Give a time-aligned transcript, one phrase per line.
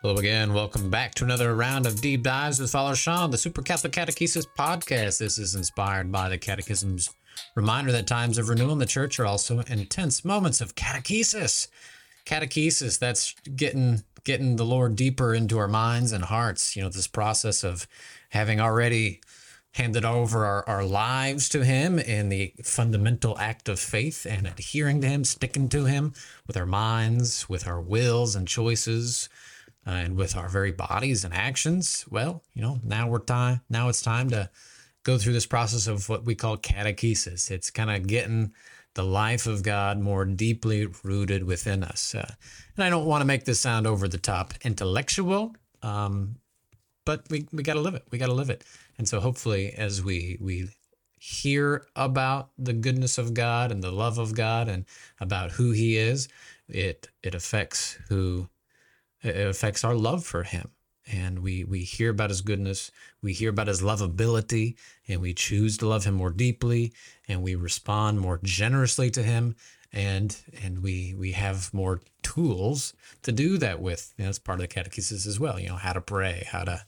[0.00, 0.54] Hello again.
[0.54, 4.46] Welcome back to another round of deep dives with Father Sean, the Super Catholic Catechesis
[4.56, 5.18] podcast.
[5.18, 7.10] This is inspired by the Catechism's
[7.56, 11.66] reminder that times of renewal in the church are also intense moments of catechesis.
[12.24, 16.76] Catechesis, that's getting getting the Lord deeper into our minds and hearts.
[16.76, 17.88] You know, this process of
[18.28, 19.20] having already
[19.72, 25.00] handed over our, our lives to Him in the fundamental act of faith and adhering
[25.00, 26.12] to Him, sticking to Him
[26.46, 29.28] with our minds, with our wills and choices,
[29.88, 32.04] and with our very bodies and actions.
[32.10, 33.62] Well, you know, now we're time.
[33.70, 34.50] Now it's time to
[35.02, 37.50] go through this process of what we call catechesis.
[37.50, 38.52] It's kind of getting
[38.94, 42.14] the life of God more deeply rooted within us.
[42.14, 42.30] Uh,
[42.76, 46.36] and I don't want to make this sound over the top intellectual, um,
[47.06, 48.04] but we, we got to live it.
[48.10, 48.64] We got to live it.
[48.98, 50.68] And so hopefully, as we we
[51.18, 54.84] hear about the goodness of God and the love of God and
[55.18, 56.28] about who He is,
[56.68, 58.48] it it affects who
[59.22, 60.70] it affects our love for Him.
[61.10, 62.90] And we we hear about His goodness,
[63.22, 66.92] we hear about His lovability, and we choose to love Him more deeply,
[67.26, 69.56] and we respond more generously to Him,
[69.92, 74.12] and and we we have more tools to do that with.
[74.18, 75.58] You know, that's part of the catechesis as well.
[75.58, 76.84] You know how to pray, how to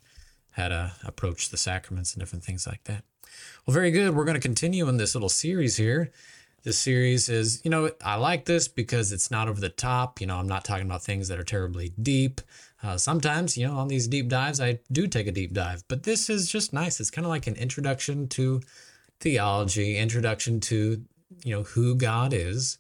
[0.51, 3.05] how to approach the sacraments and different things like that.
[3.67, 4.15] Well, very good.
[4.15, 6.11] We're going to continue in this little series here.
[6.63, 10.21] This series is, you know, I like this because it's not over the top.
[10.21, 12.41] You know, I'm not talking about things that are terribly deep.
[12.83, 16.03] Uh, sometimes, you know, on these deep dives, I do take a deep dive, but
[16.03, 17.01] this is just nice.
[17.01, 18.61] It's kind of like an introduction to
[19.21, 21.03] theology, introduction to,
[21.45, 22.79] you know, who God is.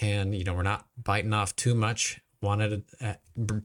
[0.00, 3.16] And, you know, we're not biting off too much one at a,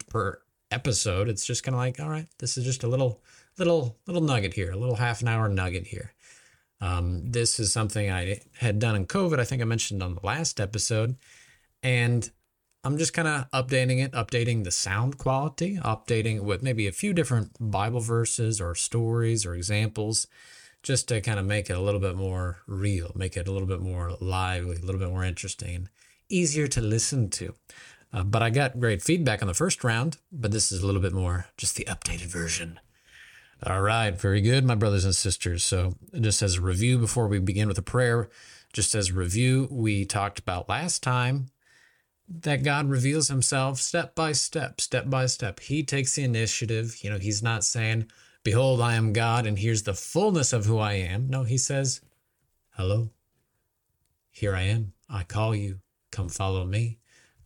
[0.10, 0.40] per
[0.72, 1.30] episode.
[1.30, 3.22] It's just kind of like, all right, this is just a little,
[3.58, 6.14] little, little nugget here, a little half an hour nugget here.
[6.80, 9.40] Um, this is something I had done in COVID.
[9.40, 11.16] I think I mentioned on the last episode,
[11.82, 12.30] and
[12.84, 17.14] I'm just kind of updating it, updating the sound quality, updating with maybe a few
[17.14, 20.28] different Bible verses or stories or examples,
[20.84, 23.68] just to kind of make it a little bit more real, make it a little
[23.68, 25.90] bit more lively, a little bit more interesting,
[26.30, 27.56] easier to listen to.
[28.14, 31.02] Uh, but I got great feedback on the first round, but this is a little
[31.02, 32.80] bit more just the updated version.
[33.64, 35.64] All right, very good, my brothers and sisters.
[35.64, 38.30] So, just as a review before we begin with a prayer,
[38.72, 41.50] just as a review, we talked about last time
[42.30, 45.60] that God reveals himself step by step, step by step.
[45.60, 46.98] He takes the initiative.
[47.02, 48.12] You know, he's not saying,
[48.44, 51.28] Behold, I am God, and here's the fullness of who I am.
[51.28, 52.02] No, he says,
[52.76, 53.10] Hello,
[54.30, 54.94] here I am.
[55.10, 55.80] I call you.
[56.12, 57.00] Come follow me.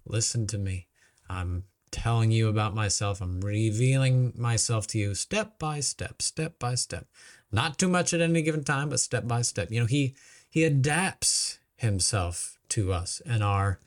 [0.06, 0.88] Listen to me.
[1.30, 3.22] I'm telling you about myself.
[3.22, 7.08] I'm revealing myself to you step by step, step by step.
[7.52, 9.72] Not too much at any given time, but step by step.
[9.72, 10.16] You know, he
[10.50, 13.80] he adapts himself to us and our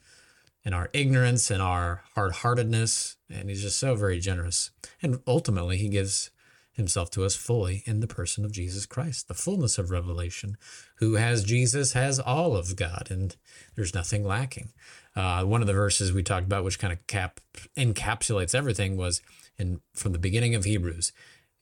[0.65, 4.71] and our ignorance and our hard-heartedness, and he's just so very generous.
[5.03, 6.31] And ultimately, he gives
[6.73, 10.57] himself to us fully in the person of Jesus Christ, the fullness of revelation.
[10.97, 13.37] Who has Jesus has all of God, and
[13.77, 14.73] there's nothing lacking.
[15.17, 17.41] Uh, one of the verses we talked about, which kind of cap
[17.77, 19.23] encapsulates everything, was
[19.59, 21.13] in from the beginning of Hebrews.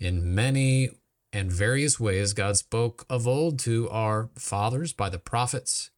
[0.00, 0.90] In many
[1.32, 5.90] and various ways, God spoke of old to our fathers by the prophets,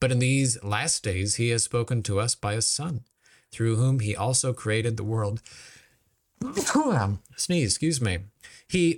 [0.00, 3.02] but in these last days, He has spoken to us by His Son,
[3.50, 5.42] through whom He also created the world.
[7.36, 8.18] Sneeze, excuse me.
[8.68, 8.96] He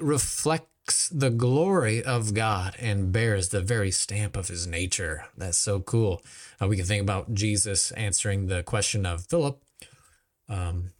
[0.88, 5.26] reflects the glory of God and bears the very stamp of his nature.
[5.36, 6.22] That's so cool.
[6.60, 9.62] Uh, we can think about Jesus answering the question of Philip.
[10.48, 10.92] Um,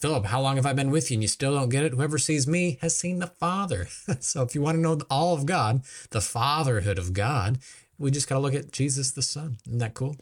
[0.00, 1.92] Philip, how long have I been with you and you still don't get it?
[1.92, 3.86] Whoever sees me has seen the Father.
[4.20, 7.58] so if you want to know all of God, the fatherhood of God,
[7.98, 9.58] we just got to look at Jesus the Son.
[9.66, 10.16] Isn't that cool?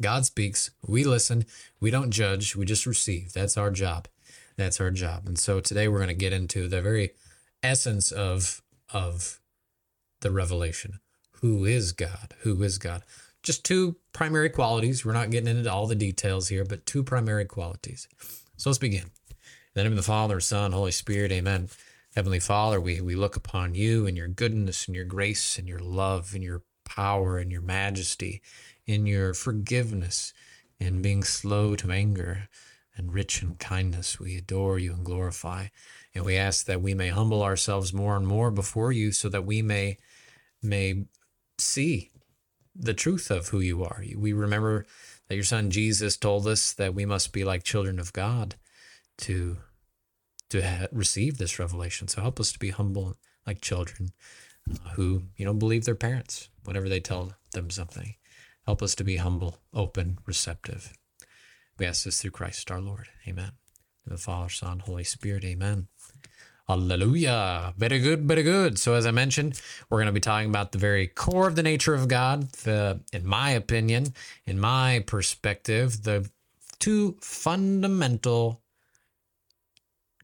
[0.00, 1.44] God speaks, we listen,
[1.80, 3.32] we don't judge, we just receive.
[3.32, 4.06] That's our job.
[4.56, 5.26] That's our job.
[5.26, 7.14] And so today we're going to get into the very
[7.62, 8.62] essence of
[8.92, 9.40] of
[10.20, 11.00] the revelation.
[11.40, 12.34] Who is God?
[12.40, 13.02] Who is God?
[13.42, 15.04] Just two primary qualities.
[15.04, 18.06] We're not getting into all the details here, but two primary qualities.
[18.56, 19.04] So let's begin.
[19.30, 19.36] In
[19.74, 21.68] the name of the Father, Son, Holy Spirit, Amen.
[22.14, 25.78] Heavenly Father, we, we look upon you and your goodness and your grace and your
[25.78, 28.42] love and your power and your majesty,
[28.84, 30.34] in your forgiveness,
[30.80, 32.48] in being slow to anger,
[32.96, 34.18] and rich in kindness.
[34.18, 35.68] We adore you and glorify.
[36.14, 39.46] And we ask that we may humble ourselves more and more before you so that
[39.46, 39.98] we may
[40.62, 41.06] may
[41.58, 42.10] see
[42.74, 44.02] the truth of who you are.
[44.16, 44.86] We remember
[45.28, 48.56] that your son Jesus told us that we must be like children of God
[49.18, 49.58] to
[50.50, 52.08] to ha- receive this revelation.
[52.08, 53.16] So help us to be humble
[53.46, 54.10] like children
[54.70, 58.14] uh, who, you know, believe their parents whenever they tell them something.
[58.66, 60.92] Help us to be humble, open, receptive.
[61.80, 63.08] We ask this through Christ our Lord.
[63.26, 63.52] Amen.
[64.06, 65.46] The Father, Son, Holy Spirit.
[65.46, 65.88] Amen.
[66.68, 67.72] Hallelujah.
[67.78, 68.78] Very good, very good.
[68.78, 71.62] So, as I mentioned, we're going to be talking about the very core of the
[71.62, 72.52] nature of God.
[72.52, 74.12] The, in my opinion,
[74.44, 76.28] in my perspective, the
[76.80, 78.60] two fundamental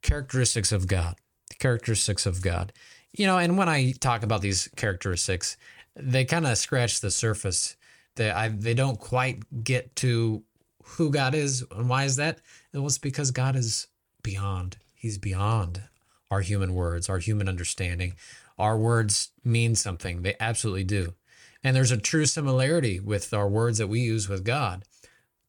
[0.03, 1.17] characteristics of God.
[1.59, 2.75] Characteristics of God.
[3.15, 5.57] You know, and when I talk about these characteristics,
[5.95, 7.77] they kind of scratch the surface.
[8.17, 10.43] They I, they don't quite get to
[10.91, 12.41] who God is and why is that?
[12.73, 13.87] Well, it's because God is
[14.23, 14.79] beyond.
[14.95, 15.83] He's beyond
[16.31, 18.15] our human words, our human understanding.
[18.59, 20.23] Our words mean something.
[20.23, 21.15] They absolutely do.
[21.63, 24.85] And there's a true similarity with our words that we use with God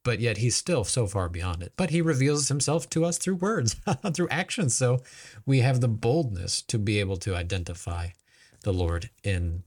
[0.08, 1.74] but yet he's still so far beyond it.
[1.76, 3.76] But he reveals himself to us through words,
[4.14, 4.74] through actions.
[4.74, 5.02] So
[5.46, 8.12] we have the boldness to be able to identify
[8.62, 9.64] the Lord in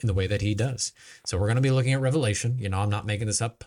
[0.00, 0.92] in the way that he does.
[1.26, 2.56] So we're going to be looking at Revelation.
[2.58, 3.64] You know, I'm not making this up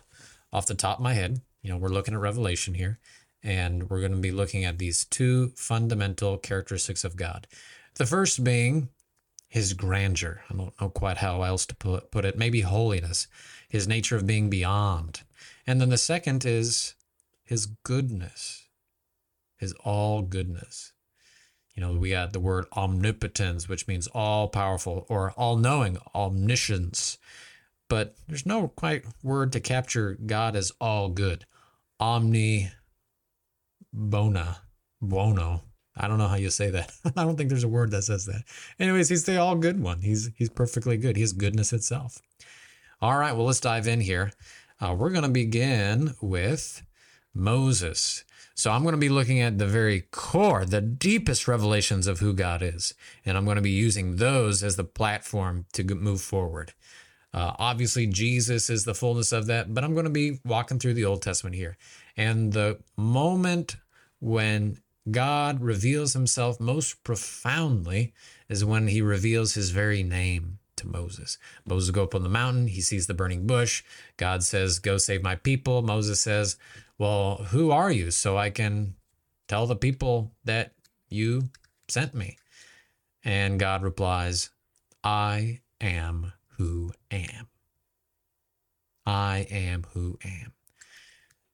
[0.52, 1.40] off the top of my head.
[1.62, 2.98] You know, we're looking at Revelation here,
[3.42, 7.46] and we're going to be looking at these two fundamental characteristics of God.
[7.96, 8.88] The first being
[9.50, 10.42] his grandeur.
[10.48, 12.38] I don't know quite how else to put, put it.
[12.38, 13.26] Maybe holiness,
[13.68, 15.22] his nature of being beyond.
[15.66, 16.94] And then the second is
[17.44, 18.68] his goodness,
[19.56, 20.92] his all goodness.
[21.74, 27.18] You know, we got the word omnipotence, which means all powerful or all knowing, omniscience.
[27.90, 31.44] But there's no quite word to capture God as all good.
[31.98, 32.70] Omni
[33.92, 34.58] bona,
[35.02, 35.64] buono.
[35.96, 36.92] I don't know how you say that.
[37.16, 38.44] I don't think there's a word that says that.
[38.78, 40.02] Anyways, he's the all good one.
[40.02, 41.16] He's he's perfectly good.
[41.16, 42.22] He's goodness itself.
[43.02, 44.32] All right, well, let's dive in here.
[44.80, 46.82] Uh, we're going to begin with
[47.34, 48.24] Moses.
[48.54, 52.34] So I'm going to be looking at the very core, the deepest revelations of who
[52.34, 52.94] God is.
[53.24, 56.72] And I'm going to be using those as the platform to move forward.
[57.32, 60.94] Uh, obviously, Jesus is the fullness of that, but I'm going to be walking through
[60.94, 61.76] the Old Testament here.
[62.16, 63.76] And the moment
[64.18, 64.78] when
[65.10, 68.12] God reveals himself most profoundly
[68.48, 71.38] is when he reveals his very name to Moses.
[71.64, 73.82] Moses go up on the mountain, he sees the burning bush.
[74.16, 76.56] God says, "Go save my people." Moses says,
[76.98, 78.94] "Well, who are you so I can
[79.46, 80.74] tell the people that
[81.08, 81.50] you
[81.88, 82.38] sent me?"
[83.22, 84.50] And God replies,
[85.04, 87.48] "I am who am.
[89.06, 90.52] I am who am."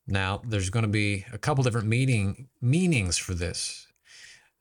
[0.08, 3.86] Now, there's going to be a couple different meaning meanings for this.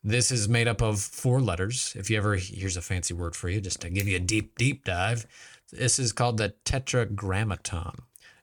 [0.04, 1.94] This is made up of four letters.
[1.98, 4.56] If you ever, here's a fancy word for you, just to give you a deep,
[4.56, 5.26] deep dive.
[5.72, 7.96] This is called the tetragrammaton.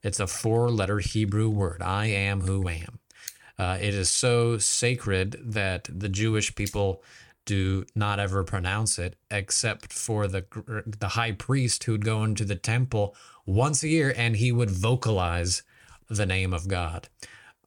[0.02, 2.98] It's a four letter Hebrew word I am who am.
[3.56, 7.05] Uh, it is so sacred that the Jewish people
[7.44, 10.44] do not ever pronounce it except for the
[10.98, 13.14] the high priest who would go into the temple
[13.46, 15.62] once a year and he would vocalize
[16.08, 17.08] the name of God.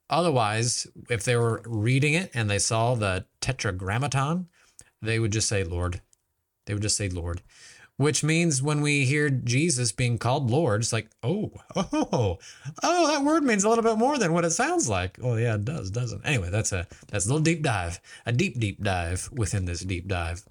[0.10, 4.48] Otherwise, if they were reading it and they saw the tetragrammaton,
[5.02, 6.02] they would just say Lord.
[6.66, 7.42] They would just say Lord.
[7.98, 12.40] Which means when we hear Jesus being called Lord, it's like, oh, oh,
[12.84, 15.18] oh, that word means a little bit more than what it sounds like.
[15.24, 16.26] Oh yeah, it does, doesn't?
[16.26, 20.08] Anyway, that's a that's a little deep dive, a deep, deep dive within this deep
[20.08, 20.44] dive.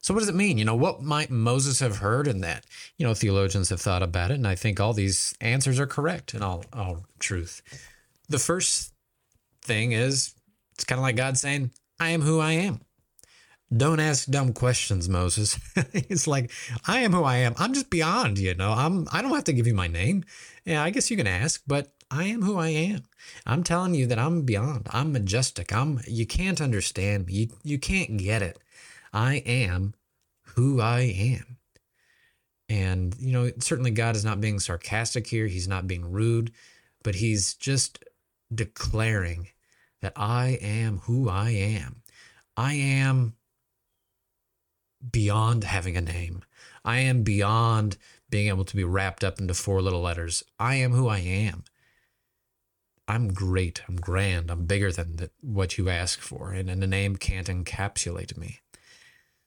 [0.00, 0.56] So what does it mean?
[0.56, 2.64] You know, what might Moses have heard in that?
[2.96, 6.32] You know, theologians have thought about it, and I think all these answers are correct
[6.32, 7.62] in all all truth
[8.28, 8.92] the first
[9.62, 10.34] thing is
[10.74, 12.80] it's kind of like God saying, I am who I am.
[13.74, 15.58] Don't ask dumb questions, Moses.
[15.92, 16.50] it's like,
[16.86, 17.54] I am who I am.
[17.58, 18.72] I'm just beyond, you know.
[18.72, 20.24] I'm I don't have to give you my name.
[20.64, 23.02] Yeah, I guess you can ask, but I am who I am.
[23.44, 24.86] I'm telling you that I'm beyond.
[24.90, 25.72] I'm majestic.
[25.72, 27.32] I'm you can't understand me.
[27.34, 28.58] You, you can't get it.
[29.12, 29.94] I am
[30.54, 31.58] who I am.
[32.70, 35.46] And you know, certainly God is not being sarcastic here.
[35.46, 36.52] He's not being rude,
[37.02, 38.02] but he's just
[38.54, 39.48] declaring
[40.00, 42.02] that I am who I am.
[42.56, 43.34] I am
[45.10, 46.42] beyond having a name.
[46.84, 47.96] I am beyond
[48.30, 50.44] being able to be wrapped up into four little letters.
[50.58, 51.64] I am who I am.
[53.06, 53.82] I'm great.
[53.88, 54.50] I'm grand.
[54.50, 56.52] I'm bigger than the, what you ask for.
[56.52, 58.60] And, and a name can't encapsulate me.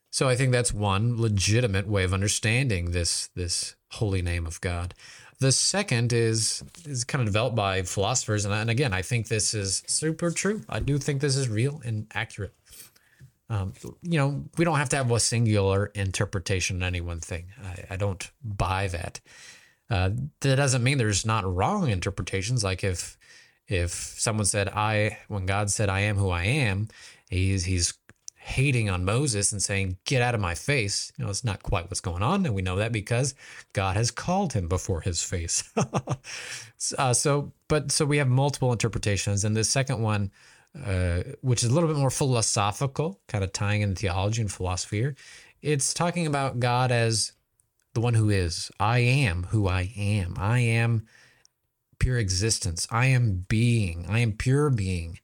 [0.10, 4.94] So I think that's one legitimate way of understanding this, this holy name of God.
[5.40, 9.56] The second is is kind of developed by philosophers, and, and again, I think this
[9.56, 10.62] is super true.
[10.70, 12.54] I do think this is real and accurate.
[13.52, 17.48] Um, you know, we don't have to have a singular interpretation on any one thing.
[17.62, 19.20] I, I don't buy that.
[19.90, 22.64] Uh, that doesn't mean there's not wrong interpretations.
[22.64, 23.18] Like if
[23.68, 26.88] if someone said I, when God said I am who I am,
[27.30, 27.94] he's he's
[28.38, 31.12] hating on Moses and saying, Get out of my face.
[31.18, 32.46] You know, it's not quite what's going on.
[32.46, 33.36] And we know that because
[33.74, 35.64] God has called him before his face.
[36.98, 39.44] uh, so, but so we have multiple interpretations.
[39.44, 40.32] And the second one
[40.76, 45.00] uh, which is a little bit more philosophical, kind of tying in theology and philosophy
[45.00, 45.16] here.
[45.62, 47.34] It's talking about God as
[47.94, 48.72] the one who is.
[48.80, 50.36] I am who I am.
[50.38, 51.06] I am
[52.00, 52.88] pure existence.
[52.90, 54.06] I am being.
[54.10, 55.20] I am pure being.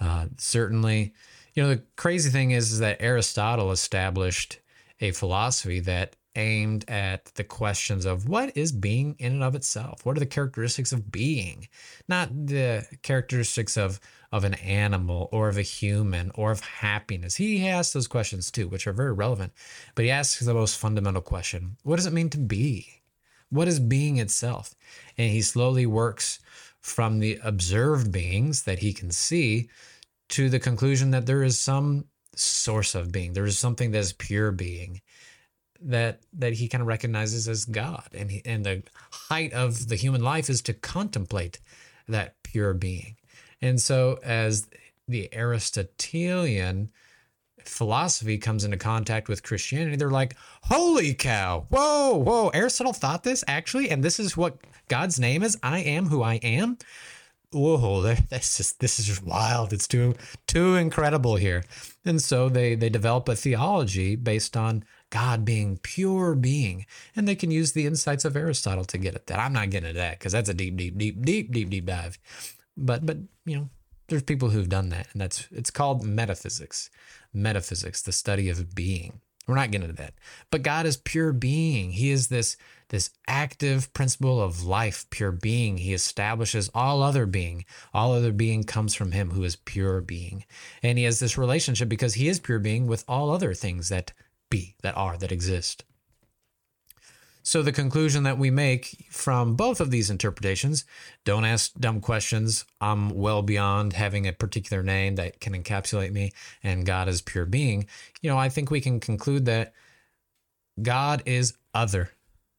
[0.00, 1.14] Uh, certainly,
[1.54, 4.58] you know, the crazy thing is, is that Aristotle established
[5.00, 10.04] a philosophy that aimed at the questions of what is being in and of itself?
[10.04, 11.68] What are the characteristics of being?
[12.08, 14.00] Not the characteristics of
[14.32, 17.36] of an animal or of a human or of happiness.
[17.36, 19.52] He asks those questions too, which are very relevant.
[19.94, 23.00] But he asks the most fundamental question what does it mean to be?
[23.50, 24.74] What is being itself?
[25.18, 26.38] And he slowly works
[26.80, 29.68] from the observed beings that he can see
[30.30, 32.04] to the conclusion that there is some
[32.36, 33.32] source of being.
[33.32, 35.00] There is something that is pure being
[35.82, 38.08] that that he kind of recognizes as God.
[38.14, 41.58] And he, and the height of the human life is to contemplate
[42.08, 43.16] that pure being.
[43.62, 44.68] And so as
[45.06, 46.90] the Aristotelian
[47.64, 53.44] philosophy comes into contact with Christianity, they're like, holy cow, whoa, whoa, Aristotle thought this
[53.46, 55.58] actually, and this is what God's name is.
[55.62, 56.78] I am who I am.
[57.52, 59.72] Whoa, that's just this is just wild.
[59.72, 60.14] It's too
[60.46, 61.64] too incredible here.
[62.04, 66.86] And so they they develop a theology based on God being pure being.
[67.14, 69.40] And they can use the insights of Aristotle to get at that.
[69.40, 72.18] I'm not getting at that because that's a deep, deep, deep, deep, deep, deep dive.
[72.80, 73.68] But but you know,
[74.08, 76.90] there's people who've done that, and that's it's called metaphysics.
[77.32, 79.20] Metaphysics, the study of being.
[79.46, 80.14] We're not getting into that.
[80.50, 81.92] But God is pure being.
[81.92, 82.56] He is this
[82.90, 85.78] this active principle of life, pure being.
[85.78, 87.64] He establishes all other being.
[87.94, 90.44] All other being comes from him who is pure being.
[90.82, 94.12] And he has this relationship because he is pure being with all other things that
[94.50, 95.84] be, that are, that exist.
[97.42, 100.84] So, the conclusion that we make from both of these interpretations
[101.24, 102.64] don't ask dumb questions.
[102.80, 106.32] I'm well beyond having a particular name that can encapsulate me,
[106.62, 107.86] and God is pure being.
[108.20, 109.72] You know, I think we can conclude that
[110.82, 112.10] God is other,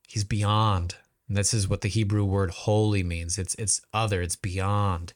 [0.07, 0.95] He's beyond.
[1.27, 5.13] And this is what the Hebrew word holy means it's, it's other, it's beyond.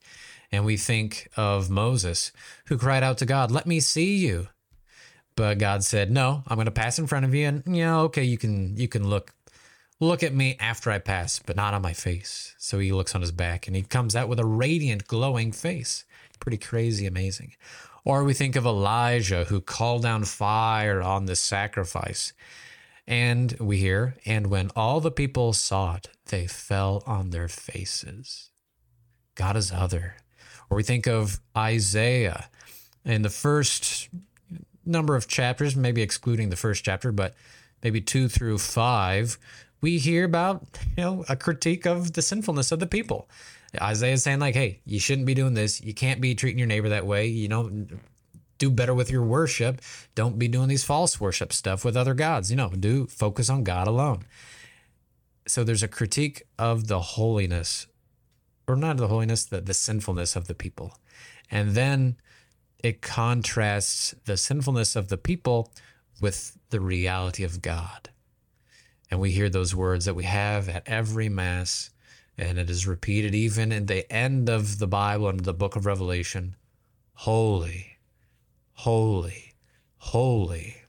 [0.51, 2.31] And we think of Moses,
[2.67, 4.48] who cried out to God, Let me see you.
[5.36, 8.03] But God said, "No, I'm going to pass in front of you, and you know,
[8.03, 9.34] okay, you can you can look
[9.99, 13.21] look at me after I pass, but not on my face." So he looks on
[13.21, 16.05] his back, and he comes out with a radiant, glowing face.
[16.39, 17.55] Pretty crazy, amazing.
[18.03, 22.33] Or we think of Elijah who called down fire on the sacrifice.
[23.07, 28.49] And we hear, and when all the people saw it, they fell on their faces.
[29.35, 30.17] God is other.
[30.69, 32.49] Or we think of Isaiah
[33.03, 34.09] in the first
[34.85, 37.35] number of chapters, maybe excluding the first chapter, but
[37.83, 39.37] maybe two through five,
[39.86, 40.65] we hear about
[40.98, 43.30] you know a critique of the sinfulness of the people.
[43.80, 45.80] Isaiah is saying like, "Hey, you shouldn't be doing this.
[45.80, 47.27] You can't be treating your neighbor that way.
[47.27, 47.63] You know,
[48.58, 49.82] do better with your worship.
[50.15, 52.50] Don't be doing these false worship stuff with other gods.
[52.50, 54.25] You know, do focus on God alone."
[55.48, 57.86] So there's a critique of the holiness,
[58.68, 60.98] or not the holiness, the, the sinfulness of the people,
[61.51, 62.18] and then
[62.80, 65.72] it contrasts the sinfulness of the people
[66.20, 68.10] with the reality of God.
[69.09, 71.91] And we hear those words that we have at every Mass,
[72.38, 75.85] and it is repeated even in the end of the Bible and the book of
[75.85, 76.55] Revelation
[77.19, 77.97] Holy,
[78.74, 79.53] holy,
[79.97, 80.81] holy.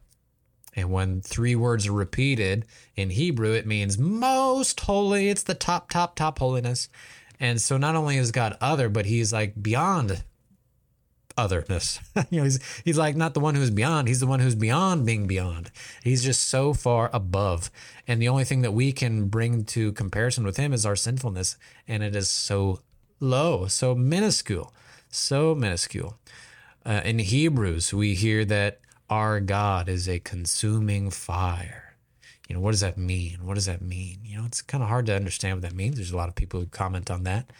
[0.74, 5.28] And when three words are repeated in Hebrew, it means most holy.
[5.28, 6.88] It's the top, top, top holiness.
[7.38, 10.22] And so not only is God other, but he's like beyond
[11.36, 12.00] otherness.
[12.30, 15.06] you know, he's he's like not the one who's beyond, he's the one who's beyond
[15.06, 15.70] being beyond.
[16.02, 17.70] He's just so far above.
[18.06, 21.56] And the only thing that we can bring to comparison with him is our sinfulness,
[21.86, 22.80] and it is so
[23.20, 24.72] low, so minuscule,
[25.08, 26.18] so minuscule.
[26.84, 31.96] Uh, in Hebrews, we hear that our God is a consuming fire.
[32.48, 33.38] You know, what does that mean?
[33.44, 34.20] What does that mean?
[34.24, 35.96] You know, it's kind of hard to understand what that means.
[35.96, 37.50] There's a lot of people who comment on that.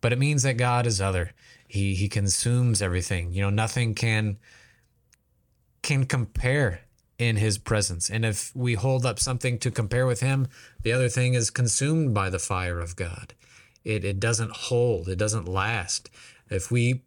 [0.00, 1.32] But it means that God is other
[1.70, 3.32] he he consumes everything.
[3.32, 4.38] You know, nothing can
[5.82, 6.80] can compare
[7.16, 8.10] in his presence.
[8.10, 10.48] And if we hold up something to compare with him,
[10.82, 13.34] the other thing is consumed by the fire of God.
[13.84, 16.10] It it doesn't hold, it doesn't last.
[16.50, 17.02] If we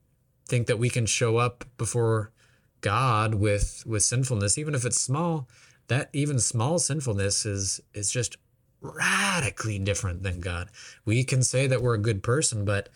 [0.47, 2.31] think that we can show up before
[2.79, 5.49] God with with sinfulness, even if it's small,
[5.89, 8.37] that even small sinfulness is is just
[8.79, 10.69] radically different than God.
[11.03, 12.87] We can say that we're a good person, but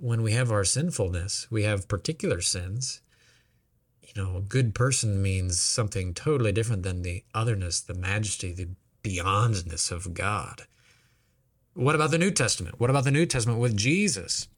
[0.00, 3.00] when we have our sinfulness, we have particular sins.
[4.02, 8.68] You know, a good person means something totally different than the otherness, the majesty, the
[9.02, 10.66] beyondness of God.
[11.74, 12.80] What about the New Testament?
[12.80, 14.48] What about the New Testament with Jesus?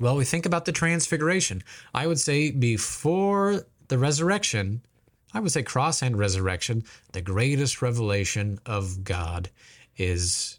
[0.00, 1.62] Well, we think about the transfiguration.
[1.92, 4.82] I would say before the resurrection,
[5.32, 9.50] I would say cross and resurrection, the greatest revelation of God
[9.96, 10.57] is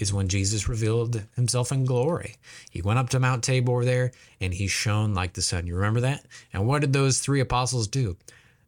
[0.00, 2.36] is when Jesus revealed himself in glory.
[2.70, 5.66] He went up to Mount Tabor there and he shone like the sun.
[5.66, 6.24] You remember that?
[6.52, 8.16] And what did those three apostles do?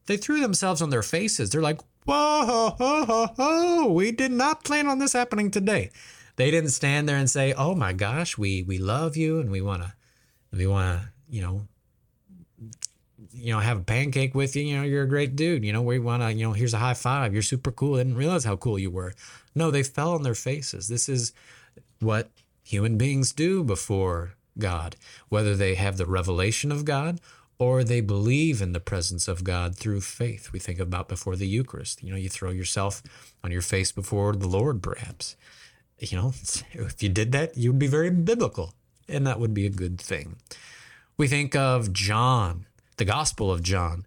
[0.06, 1.50] They threw themselves on their faces.
[1.50, 3.92] They're like, whoa, ho, ho, ho, ho.
[3.92, 5.90] we did not plan on this happening today.
[6.36, 9.60] They didn't stand there and say, oh my gosh, we, we love you and we
[9.60, 9.92] want to,
[10.52, 11.62] we want to, you know,
[13.32, 14.64] you know, have a pancake with you.
[14.64, 15.64] You know, you're a great dude.
[15.64, 17.32] You know, we want to, you know, here's a high five.
[17.32, 17.94] You're super cool.
[17.94, 19.14] I didn't realize how cool you were.
[19.54, 20.88] No, they fell on their faces.
[20.88, 21.32] This is
[22.00, 22.30] what
[22.62, 24.97] human beings do before God,
[25.28, 27.21] whether they have the revelation of God
[27.59, 30.52] or they believe in the presence of God through faith.
[30.52, 32.02] We think about before the Eucharist.
[32.02, 33.02] You know, you throw yourself
[33.44, 35.37] on your face before the Lord, perhaps.
[35.99, 36.28] You know,
[36.73, 38.75] if you did that, you would be very biblical,
[39.09, 40.37] and that would be a good thing.
[41.16, 42.66] We think of John,
[42.97, 44.06] the Gospel of John.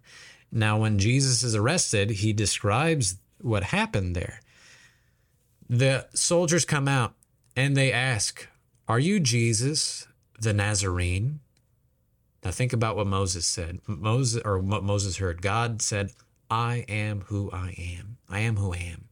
[0.52, 4.40] Now, when Jesus is arrested, he describes what happened there
[5.68, 7.14] the soldiers come out
[7.56, 8.48] and they ask,
[8.86, 10.06] Are you Jesus
[10.40, 11.40] the Nazarene?
[12.44, 13.80] Now think about what Moses said.
[13.86, 15.42] Moses or what Moses heard.
[15.42, 16.12] God said,
[16.48, 18.18] I am who I am.
[18.28, 19.08] I am who I am.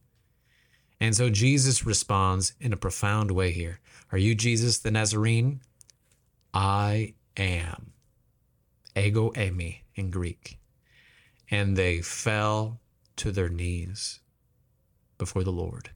[1.01, 3.79] And so Jesus responds in a profound way here.
[4.11, 5.59] Are you Jesus the Nazarene?
[6.53, 7.91] I am.
[8.95, 10.57] Ego eimi in Greek.
[11.51, 12.79] And they fell
[13.17, 14.21] to their knees
[15.17, 15.89] before the Lord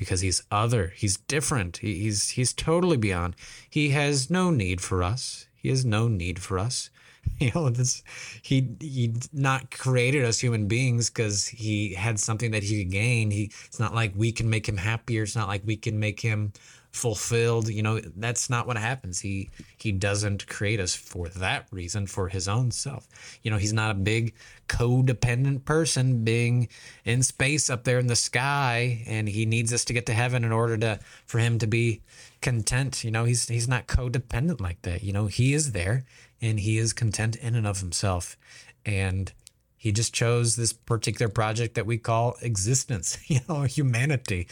[0.00, 0.94] because he's other.
[0.96, 1.76] He's different.
[1.76, 3.36] He's he's totally beyond.
[3.68, 5.46] He has no need for us.
[5.54, 6.90] He has no need for us.
[7.38, 8.02] You know, this
[8.42, 13.30] he he not created us human beings because he had something that he could gain.
[13.30, 15.22] He it's not like we can make him happier.
[15.22, 16.52] It's not like we can make him
[16.92, 19.20] fulfilled you know that's not what happens.
[19.20, 23.06] He he doesn't create us for that reason for his own self.
[23.42, 24.34] You know he's not a big
[24.68, 26.68] codependent person being
[27.04, 30.44] in space up there in the sky and he needs us to get to heaven
[30.44, 32.02] in order to for him to be
[32.40, 33.04] content.
[33.04, 35.02] You know he's he's not codependent like that.
[35.02, 36.04] You know he is there
[36.42, 38.36] and he is content in and of himself.
[38.84, 39.32] And
[39.80, 44.46] he just chose this particular project that we call existence, you know, humanity,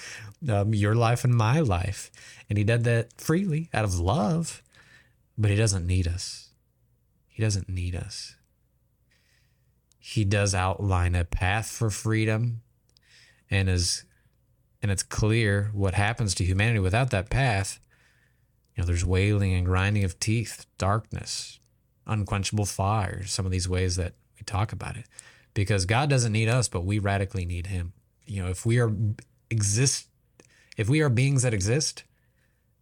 [0.48, 2.10] um, your life and my life.
[2.48, 4.62] And he did that freely out of love,
[5.36, 6.48] but he doesn't need us.
[7.26, 8.36] He doesn't need us.
[9.98, 12.62] He does outline a path for freedom
[13.50, 14.06] and is
[14.80, 17.80] and it's clear what happens to humanity without that path.
[18.74, 21.60] You know, there's wailing and grinding of teeth, darkness,
[22.06, 24.14] unquenchable fire, some of these ways that
[24.48, 25.06] talk about it
[25.54, 27.92] because God doesn't need us, but we radically need Him.
[28.26, 28.92] You know, if we are
[29.50, 30.08] exist,
[30.76, 32.04] if we are beings that exist,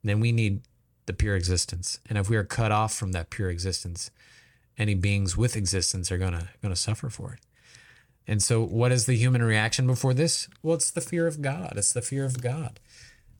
[0.02, 0.62] then we need
[1.06, 2.00] the pure existence.
[2.08, 4.10] And if we are cut off from that pure existence,
[4.78, 7.40] any beings with existence are gonna gonna suffer for it.
[8.26, 10.48] And so, what is the human reaction before this?
[10.62, 11.74] Well, it's the fear of God.
[11.76, 12.80] It's the fear of God.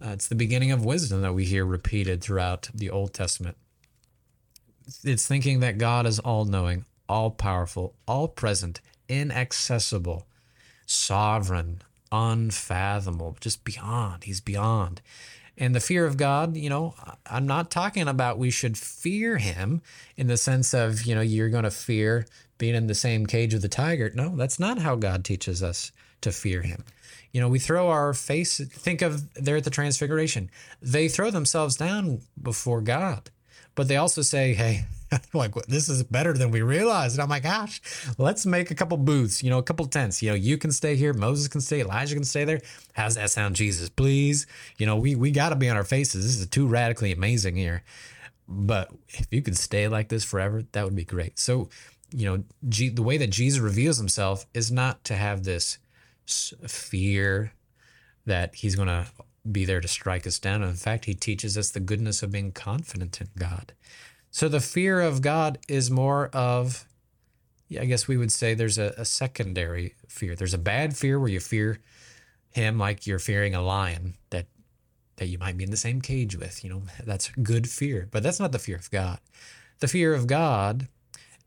[0.05, 3.57] Uh, it's the beginning of wisdom that we hear repeated throughout the Old Testament.
[5.03, 10.27] It's thinking that God is all knowing, all powerful, all present, inaccessible,
[10.87, 14.25] sovereign, unfathomable, just beyond.
[14.25, 15.01] He's beyond.
[15.59, 19.81] And the fear of God, you know, I'm not talking about we should fear him
[20.17, 22.27] in the sense of, you know, you're going to fear
[22.59, 24.11] being in the same cage with the tiger.
[24.15, 26.85] No, that's not how God teaches us to fear him.
[27.33, 30.51] You know, we throw our face, think of there at the transfiguration.
[30.81, 33.31] They throw themselves down before God,
[33.75, 34.85] but they also say, hey,
[35.35, 37.17] like this is better than we realized.
[37.17, 37.81] And I'm like, gosh,
[38.19, 40.23] let's make a couple booths, you know, a couple tents.
[40.23, 42.61] You know, you can stay here, Moses can stay, Elijah can stay there.
[42.95, 43.89] How's that sound, Jesus?
[43.89, 44.47] Please,
[44.79, 46.25] you know, we we got to be on our faces.
[46.25, 47.83] This is too radically amazing here.
[48.49, 51.39] But if you could stay like this forever, that would be great.
[51.39, 51.69] So,
[52.13, 55.79] you know, G, the way that Jesus reveals himself is not to have this
[56.27, 57.53] fear
[58.25, 59.07] that he's going to
[59.51, 60.63] be there to strike us down.
[60.63, 63.73] In fact, he teaches us the goodness of being confident in God.
[64.37, 66.85] So the fear of God is more of,
[67.69, 70.37] yeah, I guess we would say there's a, a secondary fear.
[70.37, 71.79] There's a bad fear where you fear
[72.51, 74.45] him like you're fearing a lion that
[75.17, 76.63] that you might be in the same cage with.
[76.63, 79.21] You know, that's good fear, but that's not the fear of God.
[79.79, 80.89] The fear of God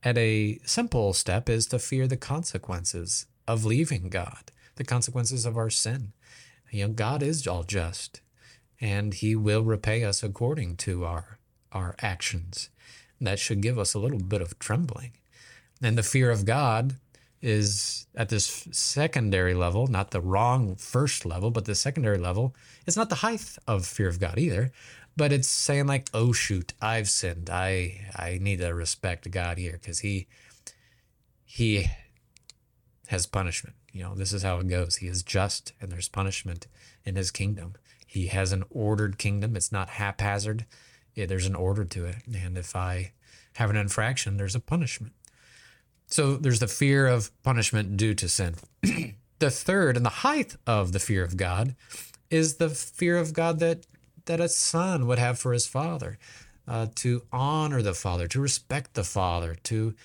[0.01, 5.57] at a simple step is to fear the consequences of leaving God, the consequences of
[5.57, 6.13] our sin.
[6.71, 8.21] You know, God is all just,
[8.81, 11.37] and He will repay us according to our
[11.71, 12.71] our actions
[13.21, 15.11] that should give us a little bit of trembling.
[15.81, 16.95] And the fear of God
[17.41, 22.53] is at this secondary level, not the wrong first level, but the secondary level.
[22.85, 24.71] It's not the height of fear of God either,
[25.15, 27.49] but it's saying like, "Oh shoot, I've sinned.
[27.49, 30.27] I I need to respect God here because he
[31.45, 31.87] he
[33.07, 33.75] has punishment.
[33.91, 34.97] You know, this is how it goes.
[34.97, 36.67] He is just, and there's punishment
[37.03, 37.73] in his kingdom.
[38.05, 39.55] He has an ordered kingdom.
[39.55, 40.65] It's not haphazard.
[41.25, 43.11] There's an order to it, and if I
[43.53, 45.13] have an infraction, there's a punishment.
[46.07, 48.55] So there's the fear of punishment due to sin.
[49.39, 51.75] the third and the height of the fear of God
[52.29, 53.85] is the fear of God that
[54.25, 56.19] that a son would have for his father,
[56.67, 59.95] uh, to honor the father, to respect the father, to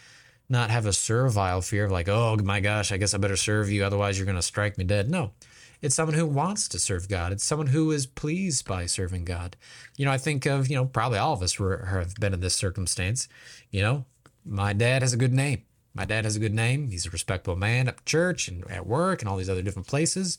[0.48, 3.70] not have a servile fear of like, oh my gosh, I guess I better serve
[3.70, 5.10] you, otherwise you're going to strike me dead.
[5.10, 5.32] No,
[5.84, 7.30] it's someone who wants to serve God.
[7.30, 9.54] It's someone who is pleased by serving God.
[9.98, 12.40] You know, I think of you know probably all of us were, have been in
[12.40, 13.28] this circumstance.
[13.70, 14.04] You know,
[14.46, 15.62] my dad has a good name.
[15.92, 16.88] My dad has a good name.
[16.88, 20.38] He's a respectable man at church and at work and all these other different places.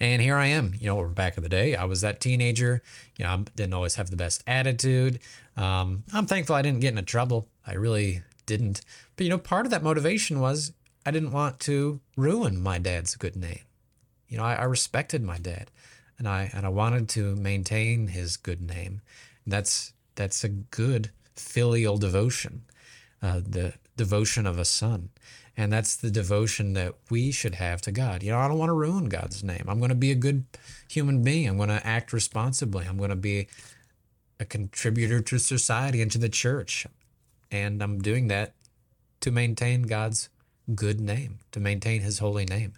[0.00, 2.82] And here I am, you know, back in the day, I was that teenager.
[3.18, 5.18] You know, I didn't always have the best attitude.
[5.56, 7.48] Um, I'm thankful I didn't get into trouble.
[7.66, 8.80] I really didn't.
[9.16, 10.72] But, you know, part of that motivation was
[11.04, 13.60] I didn't want to ruin my dad's good name.
[14.28, 15.70] You know, I, I respected my dad
[16.18, 19.00] and I, and I wanted to maintain his good name.
[19.44, 22.62] And that's, that's a good filial devotion,
[23.22, 25.10] uh, the devotion of a son.
[25.56, 28.22] And that's the devotion that we should have to God.
[28.22, 29.64] You know, I don't want to ruin God's name.
[29.66, 30.44] I'm going to be a good
[30.88, 31.48] human being.
[31.48, 32.86] I'm going to act responsibly.
[32.86, 33.48] I'm going to be
[34.38, 36.86] a contributor to society and to the church.
[37.50, 38.54] And I'm doing that
[39.20, 40.28] to maintain God's
[40.74, 42.74] good name, to maintain his holy name,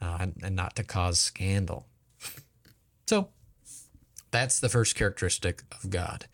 [0.00, 1.86] uh, and, and not to cause scandal.
[3.06, 3.28] so
[4.30, 6.26] that's the first characteristic of God.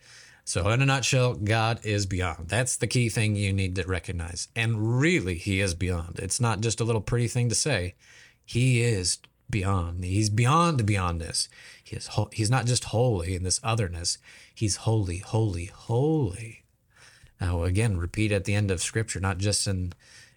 [0.45, 2.49] So, in a nutshell, God is beyond.
[2.49, 4.47] That's the key thing you need to recognize.
[4.55, 6.21] And really, He is beyond.
[6.21, 7.97] It's not just a little pretty thing to say.
[8.45, 9.19] He is
[9.51, 10.05] beyond.
[10.05, 11.49] He's beyond beyondness.
[11.83, 12.07] He is.
[12.09, 14.19] Ho- he's not just holy in this otherness.
[14.55, 16.63] He's holy, holy, holy.
[17.41, 19.95] Now, again, repeat at the end of Scripture, not just in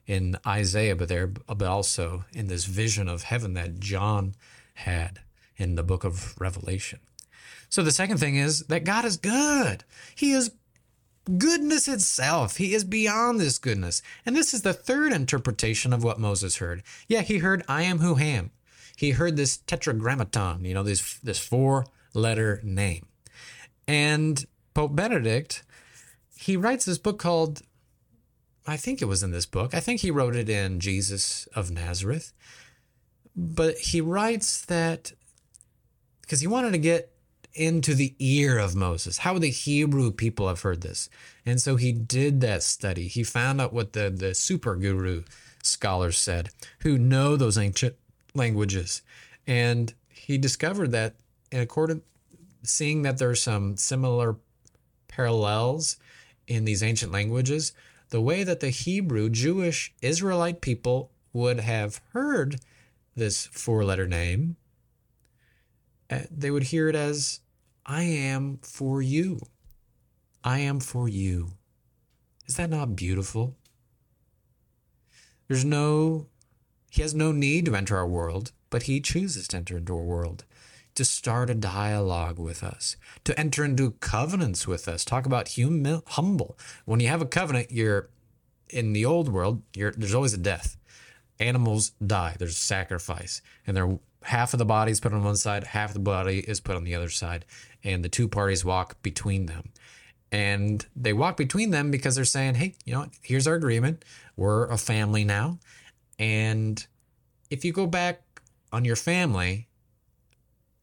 [0.09, 4.33] in Isaiah, but there, but also in this vision of heaven that John
[4.73, 5.19] had
[5.55, 6.99] in the book of Revelation.
[7.69, 9.83] So the second thing is that God is good.
[10.15, 10.49] He is
[11.37, 12.57] goodness itself.
[12.57, 14.01] He is beyond this goodness.
[14.25, 16.81] And this is the third interpretation of what Moses heard.
[17.07, 18.49] Yeah, he heard, I am who am.
[18.97, 23.05] He heard this tetragrammaton, you know, this, this four letter name.
[23.87, 24.43] And
[24.73, 25.61] Pope Benedict,
[26.35, 27.61] he writes this book called,
[28.67, 29.73] I think it was in this book.
[29.73, 32.33] I think he wrote it in Jesus of Nazareth.
[33.35, 35.13] But he writes that
[36.21, 37.11] because he wanted to get
[37.53, 39.19] into the ear of Moses.
[39.19, 41.09] How would the Hebrew people have heard this?
[41.45, 43.07] And so he did that study.
[43.07, 45.23] He found out what the, the super guru
[45.63, 47.95] scholars said, who know those ancient
[48.35, 49.01] languages.
[49.47, 51.15] And he discovered that
[51.51, 52.03] in accordance,
[52.63, 54.35] seeing that there are some similar
[55.07, 55.97] parallels
[56.47, 57.73] in these ancient languages,
[58.09, 62.59] the way that the Hebrew, Jewish, Israelite people would have heard
[63.15, 64.55] this four letter name,
[66.09, 67.41] uh, they would hear it as
[67.85, 69.39] I am for you.
[70.43, 71.51] I am for you.
[72.47, 73.55] Is that not beautiful?
[75.47, 76.27] There's no,
[76.89, 80.03] he has no need to enter our world, but he chooses to enter into our
[80.03, 80.45] world,
[80.99, 85.05] to start a dialogue with us, to enter into covenants with us.
[85.05, 86.59] Talk about hum- humble.
[86.83, 88.09] When you have a covenant, you're
[88.69, 90.75] in the old world, there's always a death.
[91.39, 95.63] Animals die, there's sacrifice, and they're half of the body is put on one side,
[95.63, 97.45] half the body is put on the other side,
[97.81, 99.69] and the two parties walk between them.
[100.33, 104.03] And they walk between them because they're saying, hey, you know, here's our agreement.
[104.35, 105.59] We're a family now.
[106.19, 106.85] And
[107.49, 108.21] if you go back
[108.73, 109.68] on your family,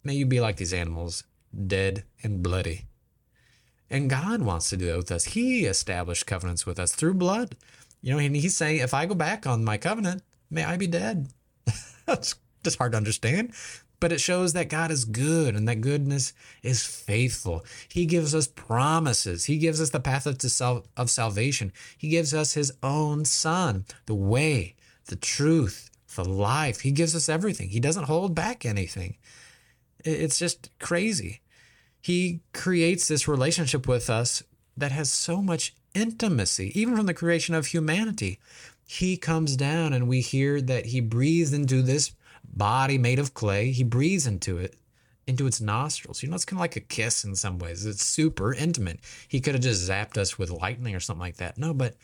[0.07, 1.25] may you be like these animals,
[1.66, 2.87] dead and bloody.
[3.90, 5.25] And God wants to do that with us.
[5.25, 7.57] He established covenants with us through blood.
[8.03, 10.87] You know, and He's saying, if I go back on my covenant, may I be
[10.87, 11.29] dead.
[12.07, 13.53] That's just hard to understand.
[13.99, 17.64] But it shows that God is good and that goodness is faithful.
[17.88, 19.47] He gives us promises.
[19.47, 21.73] He gives us the path of, sal- of salvation.
[21.97, 24.75] He gives us His own Son, the way,
[25.07, 26.81] the truth, the life.
[26.81, 27.71] He gives us everything.
[27.71, 29.16] He doesn't hold back anything.
[30.07, 31.40] It's just crazy.
[32.01, 34.42] He creates this relationship with us
[34.77, 38.38] that has so much intimacy, even from the creation of humanity.
[38.87, 42.12] He comes down and we hear that He breathed into this
[42.45, 43.73] body made of clay.
[43.73, 44.77] He breathes into it,
[45.27, 46.23] into its nostrils.
[46.23, 47.85] You know, it's kind of like a kiss in some ways.
[47.85, 49.01] It's super intimate.
[49.27, 51.59] He could have just zapped us with lightning or something like that.
[51.59, 51.97] No, but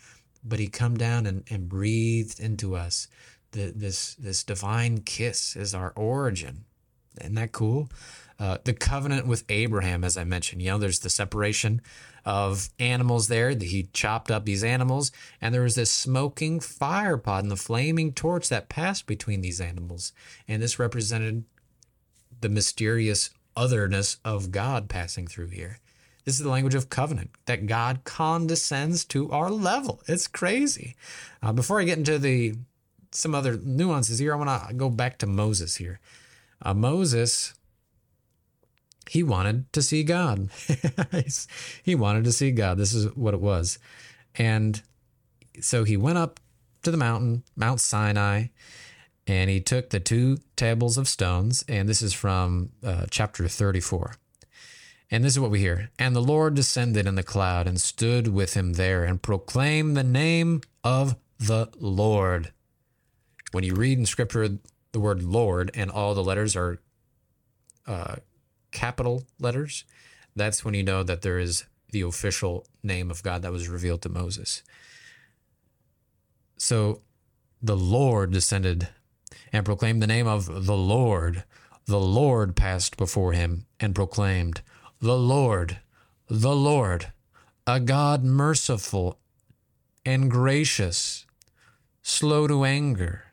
[0.43, 3.07] but he come down and, and breathed into us.
[3.51, 6.65] The, this this divine kiss is our origin.
[7.21, 7.89] Isn't that cool?
[8.39, 11.81] Uh, the covenant with Abraham, as I mentioned, you know, there's the separation
[12.25, 13.51] of animals there.
[13.51, 18.11] He chopped up these animals, and there was this smoking fire pot and the flaming
[18.11, 20.13] torch that passed between these animals.
[20.47, 21.45] And this represented
[22.41, 25.79] the mysterious otherness of God passing through here.
[26.25, 30.01] This is the language of covenant, that God condescends to our level.
[30.07, 30.95] It's crazy.
[31.41, 32.55] Uh, before I get into the
[33.11, 35.99] some other nuances here, I want to go back to Moses here.
[36.63, 37.53] Uh, Moses,
[39.09, 40.49] he wanted to see God.
[41.83, 42.77] he wanted to see God.
[42.77, 43.77] This is what it was.
[44.35, 44.81] And
[45.59, 46.39] so he went up
[46.83, 48.47] to the mountain, Mount Sinai,
[49.27, 51.63] and he took the two tables of stones.
[51.67, 54.15] And this is from uh, chapter 34.
[55.11, 55.91] And this is what we hear.
[55.99, 60.03] And the Lord descended in the cloud and stood with him there and proclaimed the
[60.03, 62.51] name of the Lord.
[63.51, 64.57] When you read in scripture
[64.93, 66.79] the word Lord and all the letters are
[67.85, 68.15] uh,
[68.71, 69.83] capital letters,
[70.35, 74.01] that's when you know that there is the official name of God that was revealed
[74.03, 74.63] to Moses.
[76.57, 77.01] So
[77.61, 78.87] the Lord descended
[79.51, 81.43] and proclaimed the name of the Lord.
[81.85, 84.61] The Lord passed before him and proclaimed,
[84.99, 85.79] the Lord,
[86.27, 87.11] the Lord,
[87.67, 89.19] a God merciful
[90.05, 91.25] and gracious,
[92.01, 93.25] slow to anger,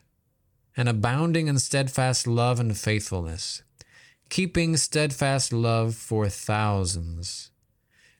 [0.77, 3.63] and abounding in steadfast love and faithfulness,
[4.29, 7.51] keeping steadfast love for thousands,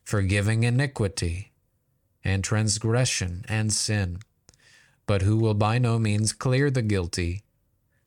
[0.03, 1.53] forgiving iniquity
[2.25, 4.19] and transgression and sin,
[5.07, 7.43] but who will by no means clear the guilty,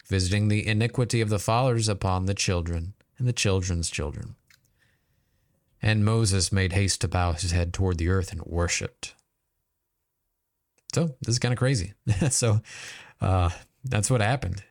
[0.07, 4.35] visiting the iniquity of the fathers upon the children and the children's children
[5.83, 9.13] and Moses made haste to bow his head toward the earth and worshiped.
[10.93, 11.93] So this is kind of crazy.
[12.29, 12.61] so
[13.19, 13.49] uh,
[13.83, 14.63] that's what happened.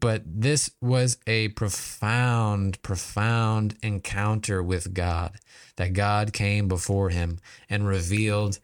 [0.00, 5.38] But this was a profound, profound encounter with God,
[5.76, 8.60] that God came before him and revealed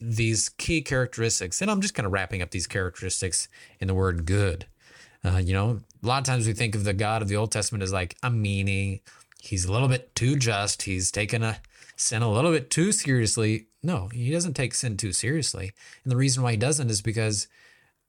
[0.00, 1.60] these key characteristics.
[1.60, 3.48] And I'm just kind of wrapping up these characteristics
[3.80, 4.66] in the word good.
[5.24, 7.52] Uh, you know, a lot of times we think of the God of the Old
[7.52, 9.00] Testament as like a meanie,
[9.40, 10.82] he's a little bit too just.
[10.82, 11.58] He's taken a
[11.96, 13.66] sin a little bit too seriously.
[13.82, 15.72] No, he doesn't take sin too seriously.
[16.04, 17.48] And the reason why he doesn't is because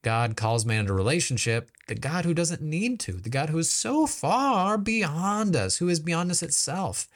[0.04, 3.72] God calls man into relationship, the God who doesn't need to, the God who is
[3.72, 7.08] so far beyond us, who is beyond us itself.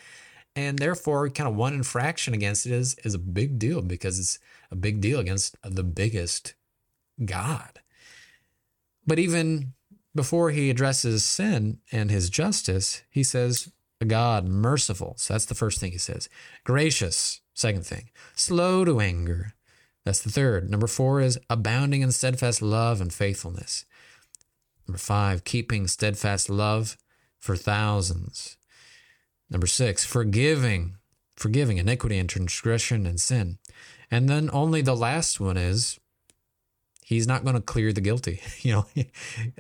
[0.56, 4.40] And therefore, kind of one infraction against it is, is a big deal because it's
[4.70, 6.56] a big deal against the biggest
[7.24, 7.80] God.
[9.08, 9.74] But even
[10.14, 15.14] before he addresses sin and his justice, he says, a God merciful.
[15.18, 16.28] So that's the first thing he says.
[16.64, 18.10] Gracious, second thing.
[18.36, 19.54] Slow to anger.
[20.04, 20.70] That's the third.
[20.70, 23.86] Number four is abounding in steadfast love and faithfulness.
[24.88, 26.98] Number five, keeping steadfast love
[27.40, 28.58] for thousands.
[29.50, 30.98] Number six, forgiving,
[31.36, 33.58] forgiving iniquity and transgression and sin.
[34.10, 36.00] And then only the last one is
[37.04, 38.42] he's not going to clear the guilty.
[38.62, 38.86] You know,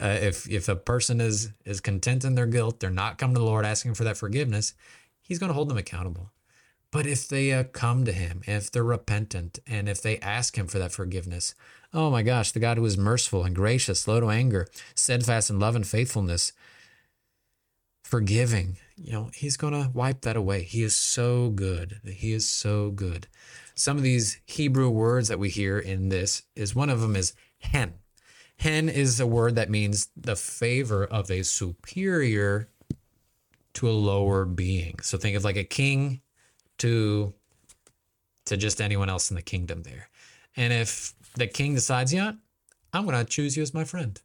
[0.02, 3.40] uh, if if a person is is content in their guilt, they're not coming to
[3.40, 4.74] the Lord asking for that forgiveness.
[5.22, 6.32] He's going to hold them accountable.
[6.92, 10.68] But if they uh, come to Him, if they're repentant, and if they ask Him
[10.68, 11.56] for that forgiveness,
[11.94, 15.60] oh my gosh, the God who is merciful and gracious, slow to anger, steadfast in
[15.60, 16.52] love and faithfulness,
[18.04, 20.64] forgiving, you know, He's going to wipe that away.
[20.64, 22.02] He is so good.
[22.04, 23.28] He is so good
[23.82, 27.34] some of these Hebrew words that we hear in this is one of them is
[27.60, 27.96] hen.
[28.58, 32.70] Hen is a word that means the favor of a superior
[33.74, 35.00] to a lower being.
[35.02, 36.22] So think of like a king
[36.82, 37.34] to
[38.48, 40.10] to just anyone else in the kingdom there.
[40.58, 42.34] And if the king decides, yeah,
[42.92, 44.20] I'm going to choose you as my friend.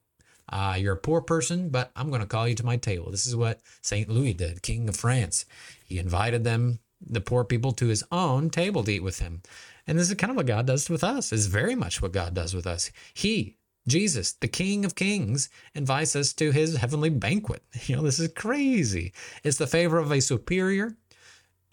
[0.49, 3.11] Uh, you're a poor person, but I'm going to call you to my table.
[3.11, 4.09] This is what St.
[4.09, 5.45] Louis did, King of France.
[5.85, 9.43] He invited them the poor people to his own table to eat with him.
[9.87, 12.33] And this is kind of what God does with us, is very much what God
[12.33, 12.91] does with us.
[13.13, 17.63] He, Jesus, the King of Kings, invites us to his heavenly banquet.
[17.87, 19.13] You know, this is crazy.
[19.45, 20.97] It's the favor of a superior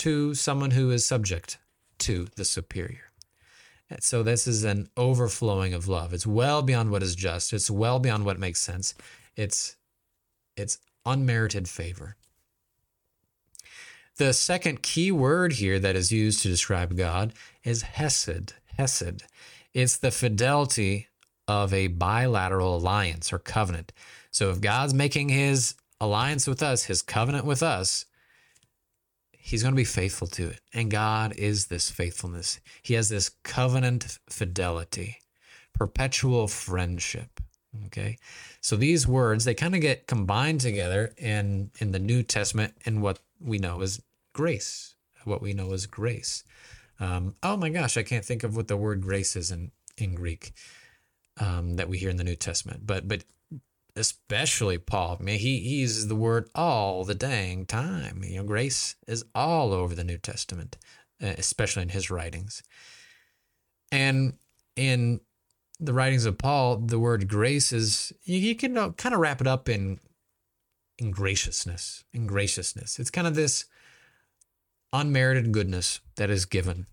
[0.03, 1.57] to someone who is subject
[1.97, 3.09] to the superior.
[3.89, 6.13] And So this is an overflowing of love.
[6.13, 7.53] It's well beyond what is just.
[7.53, 8.95] It's well beyond what makes sense.
[9.37, 9.77] It's
[10.57, 12.17] it's unmerited favor.
[14.17, 17.31] The second key word here that is used to describe God
[17.63, 18.55] is hesed.
[18.77, 19.23] Hesed.
[19.73, 21.07] It's the fidelity
[21.47, 23.93] of a bilateral alliance or covenant.
[24.31, 28.05] So if God's making his alliance with us, his covenant with us,
[29.45, 30.61] he's going to be faithful to it.
[30.73, 32.59] And God is this faithfulness.
[32.81, 35.19] He has this covenant fidelity.
[35.73, 37.39] perpetual friendship.
[37.87, 38.17] Okay.
[38.61, 43.01] So these words, they kind of get combined together in, in the New Testament in
[43.01, 44.01] what we know as
[44.31, 46.43] grace, what we know as grace.
[46.99, 50.13] Um, oh my gosh, I can't think of what the word grace is in, in
[50.15, 50.53] Greek
[51.39, 53.23] um, that we hear in the New Testament, but, but
[53.95, 58.23] especially Paul, I mean, he, he uses the word all the dang time.
[58.23, 60.77] You know, grace is all over the New Testament,
[61.21, 62.63] uh, especially in his writings.
[63.91, 64.33] And
[64.75, 65.21] in
[65.79, 69.41] the writings of Paul, the word grace is you, you can uh, kind of wrap
[69.41, 69.99] it up in
[70.99, 72.99] in graciousness, in graciousness.
[72.99, 73.65] It's kind of this
[74.91, 76.85] unmerited goodness that is given.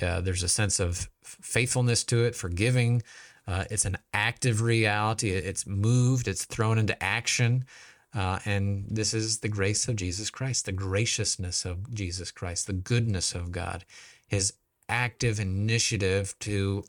[0.00, 3.02] Uh, there's a sense of faithfulness to it, forgiving.
[3.46, 5.30] Uh, it's an active reality.
[5.30, 6.28] It's moved.
[6.28, 7.64] It's thrown into action.
[8.14, 12.72] Uh, and this is the grace of Jesus Christ, the graciousness of Jesus Christ, the
[12.74, 13.84] goodness of God,
[14.28, 14.52] His
[14.88, 16.84] active initiative to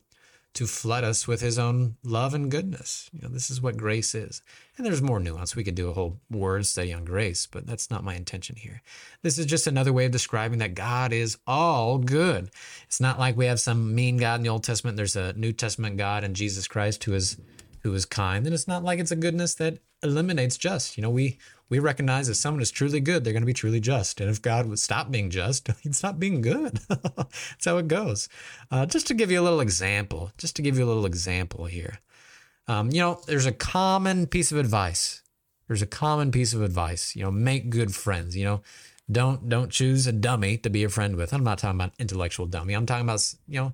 [0.53, 3.09] to flood us with his own love and goodness.
[3.11, 4.41] You know, this is what grace is.
[4.77, 5.55] And there's more nuance.
[5.55, 8.81] We could do a whole word study on grace, but that's not my intention here.
[9.23, 12.51] This is just another way of describing that God is all good.
[12.85, 14.97] It's not like we have some mean God in the Old Testament.
[14.97, 17.37] There's a New Testament God in Jesus Christ who is
[17.81, 18.45] who is kind.
[18.45, 20.97] And it's not like it's a goodness that eliminates just.
[20.97, 21.37] You know, we
[21.69, 24.21] we recognize if someone is truly good, they're going to be truly just.
[24.21, 26.79] And if God would stop being just, he'd stop being good.
[26.89, 28.29] That's how it goes.
[28.69, 31.65] Uh, just to give you a little example, just to give you a little example
[31.65, 31.99] here.
[32.67, 35.21] Um, you know, there's a common piece of advice.
[35.67, 37.15] There's a common piece of advice.
[37.15, 38.37] You know, make good friends.
[38.37, 38.61] You know,
[39.11, 41.33] don't don't choose a dummy to be a friend with.
[41.33, 42.73] I'm not talking about intellectual dummy.
[42.73, 43.73] I'm talking about you know,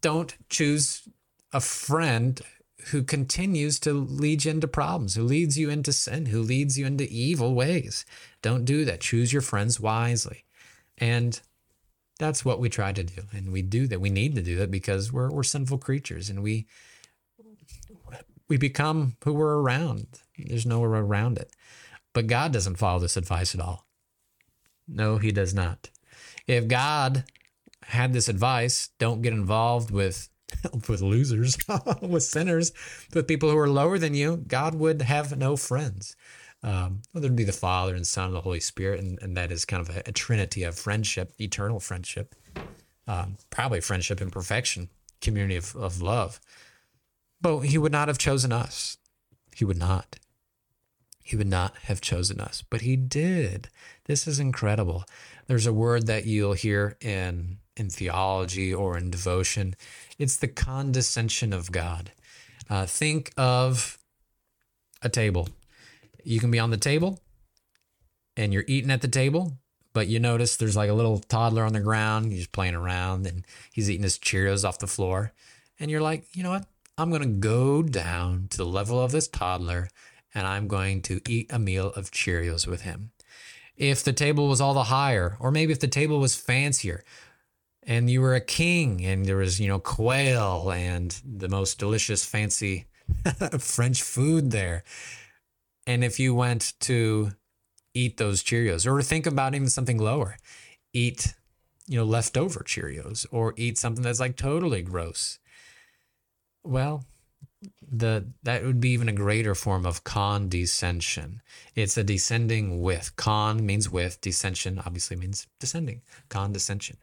[0.00, 1.08] don't choose
[1.52, 2.40] a friend
[2.90, 6.86] who continues to lead you into problems, who leads you into sin, who leads you
[6.86, 8.04] into evil ways.
[8.42, 9.00] Don't do that.
[9.00, 10.44] Choose your friends wisely.
[10.98, 11.40] And
[12.18, 13.22] that's what we try to do.
[13.32, 14.00] And we do that.
[14.00, 16.66] We need to do that because we're, we're sinful creatures and we
[18.46, 20.06] we become who we're around.
[20.36, 21.50] There's nowhere around it.
[22.12, 23.86] But God doesn't follow this advice at all.
[24.86, 25.88] No, he does not.
[26.46, 27.24] If God
[27.84, 30.28] had this advice, don't get involved with
[30.88, 31.56] with losers,
[32.02, 32.72] with sinners,
[33.12, 36.16] with people who are lower than you, God would have no friends.
[36.62, 39.52] Um, well, there'd be the Father and Son and the Holy Spirit, and, and that
[39.52, 42.34] is kind of a, a trinity of friendship, eternal friendship,
[43.06, 44.88] um, probably friendship and perfection,
[45.20, 46.40] community of, of love.
[47.40, 48.96] But He would not have chosen us.
[49.54, 50.18] He would not.
[51.22, 53.68] He would not have chosen us, but He did.
[54.06, 55.04] This is incredible.
[55.46, 59.74] There's a word that you'll hear in in theology or in devotion.
[60.18, 62.12] It's the condescension of God.
[62.68, 63.98] Uh, think of
[65.02, 65.48] a table.
[66.22, 67.20] You can be on the table
[68.36, 69.58] and you're eating at the table,
[69.92, 72.32] but you notice there's like a little toddler on the ground.
[72.32, 75.32] He's playing around and he's eating his Cheerios off the floor.
[75.78, 76.66] And you're like, you know what?
[76.96, 79.88] I'm going to go down to the level of this toddler
[80.34, 83.10] and I'm going to eat a meal of Cheerios with him.
[83.76, 87.02] If the table was all the higher, or maybe if the table was fancier,
[87.86, 92.24] and you were a king and there was you know quail and the most delicious
[92.24, 92.86] fancy
[93.58, 94.84] french food there.
[95.86, 97.32] And if you went to
[97.92, 100.36] eat those cheerios or think about even something lower
[100.92, 101.34] eat
[101.86, 105.38] you know leftover cheerios or eat something that's like totally gross.
[106.62, 107.04] Well
[107.80, 111.40] the that would be even a greater form of condescension
[111.74, 113.16] it's a descending with.
[113.16, 114.20] Con means with.
[114.20, 116.02] Descension obviously means descending.
[116.28, 116.96] Condescension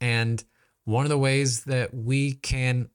[0.00, 0.42] and
[0.84, 2.88] one of the ways that we can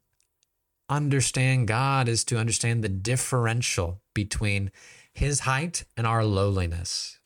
[0.90, 4.72] understand God is to understand the differential between
[5.14, 7.20] his height and our lowliness.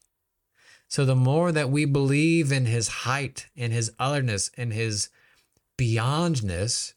[0.88, 5.10] So the more that we believe in his height, in his otherness, in his
[5.78, 6.94] beyondness,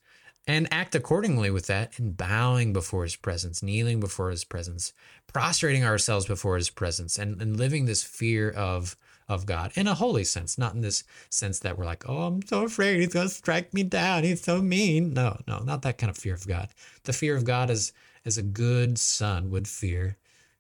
[0.47, 4.93] and act accordingly with that in bowing before his presence, kneeling before his presence,
[5.27, 8.97] prostrating ourselves before his presence, and, and living this fear of
[9.29, 12.43] of God in a holy sense, not in this sense that we're like, oh, I'm
[12.43, 14.25] so afraid he's going to strike me down.
[14.25, 15.15] He's so mean.
[15.15, 16.69] No, no, not that kind of fear of God.
[17.05, 17.93] The fear of God is
[18.25, 20.17] as a good son would fear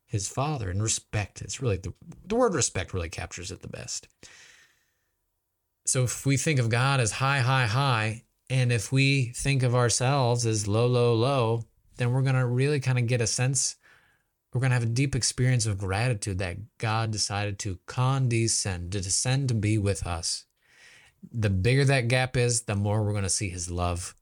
[0.06, 1.42] his father and respect.
[1.42, 1.92] It's really the,
[2.26, 4.08] the word respect really captures it the best.
[5.86, 9.74] So if we think of God as high, high, high, and if we think of
[9.74, 11.64] ourselves as low, low, low,
[11.96, 13.76] then we're going to really kind of get a sense
[14.54, 19.00] we're going to have a deep experience of gratitude that God decided to condescend, to
[19.00, 20.44] descend to be with us.
[21.32, 24.14] The bigger that gap is, the more we're going to see his love.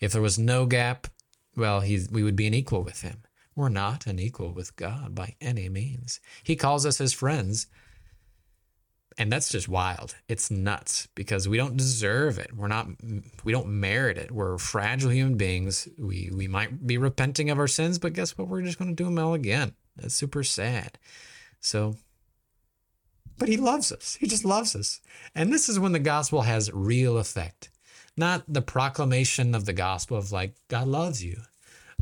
[0.00, 1.06] If there was no gap,
[1.54, 3.22] well, we would be an equal with him.
[3.54, 6.18] We're not an equal with God by any means.
[6.42, 7.68] He calls us his friends,
[9.18, 10.14] and that's just wild.
[10.28, 12.54] It's nuts because we don't deserve it.
[12.56, 12.88] We're not
[13.44, 14.30] we don't merit it.
[14.30, 15.88] We're fragile human beings.
[15.98, 18.48] We we might be repenting of our sins, but guess what?
[18.48, 19.74] We're just going to do them all again.
[19.96, 20.98] That's super sad.
[21.60, 21.96] So
[23.38, 24.16] but he loves us.
[24.20, 25.00] He just loves us.
[25.34, 27.70] And this is when the gospel has real effect.
[28.16, 31.40] Not the proclamation of the gospel of like God loves you,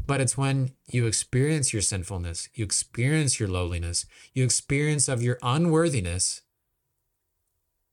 [0.07, 5.39] but it's when you experience your sinfulness, you experience your lowliness, you experience of your
[5.43, 6.43] unworthiness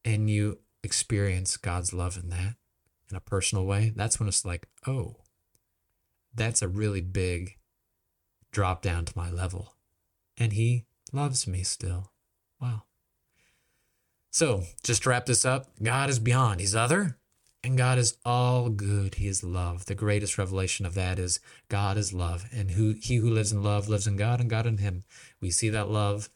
[0.08, 2.55] and you experience God's love in that
[3.10, 5.18] in a personal way, that's when it's like, oh,
[6.34, 7.58] that's a really big
[8.51, 9.76] drop down to my level.
[10.38, 12.12] And He loves me still.
[12.62, 12.84] Wow.
[14.32, 16.62] So, just to wrap this up, God is beyond.
[16.62, 17.18] He's other,
[17.64, 19.16] and God is all good.
[19.16, 19.88] He is love.
[19.88, 21.39] The greatest revelation of that is
[21.70, 24.66] God is love, and who he who lives in love lives in God, and God
[24.66, 25.03] in him.
[25.41, 26.30] We see that love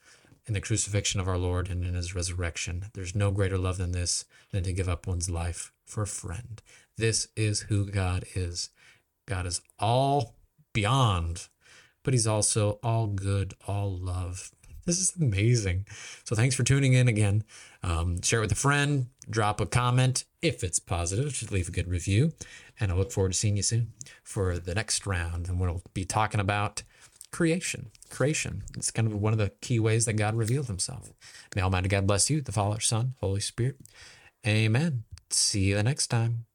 [0.51, 2.87] in the crucifixion of our Lord and in his resurrection.
[2.93, 6.61] There's no greater love than this than to give up one's life for a friend.
[6.97, 8.69] This is who God is.
[9.25, 10.35] God is all
[10.73, 11.47] beyond,
[12.03, 14.51] but he's also all good, all love.
[14.85, 15.85] This is amazing.
[16.25, 17.45] So thanks for tuning in again.
[17.81, 21.71] Um, share it with a friend, drop a comment if it's positive, just leave a
[21.71, 22.33] good review.
[22.77, 25.47] And I look forward to seeing you soon for the next round.
[25.47, 26.83] And we'll be talking about
[27.31, 27.91] creation.
[28.09, 28.63] Creation.
[28.75, 31.11] It's kind of one of the key ways that God revealed himself.
[31.55, 33.77] May Almighty God bless you, the Father, Son, Holy Spirit.
[34.45, 35.03] Amen.
[35.29, 36.45] See you the next time.